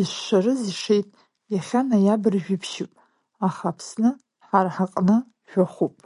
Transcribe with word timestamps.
Ишшарыз 0.00 0.62
шеит, 0.80 1.08
иахьа 1.52 1.80
ноиабр 1.88 2.34
жәиԥшьуп, 2.44 2.92
аха 3.46 3.66
Аԥсны, 3.70 4.10
ҳара 4.46 4.70
ҳаҟны, 4.76 5.16
жәохәуп. 5.50 5.96